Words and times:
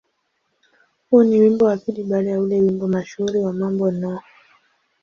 Huu 1.09 1.23
ni 1.23 1.39
wimbo 1.41 1.65
wa 1.65 1.77
pili 1.77 2.03
baada 2.03 2.29
ya 2.31 2.39
ule 2.41 2.61
wimbo 2.61 2.87
mashuhuri 2.87 3.39
wa 3.39 3.53
"Mambo 3.53 3.91
No. 3.91 4.21